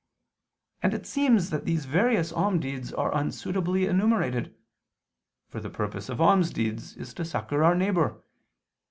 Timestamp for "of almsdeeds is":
6.09-7.13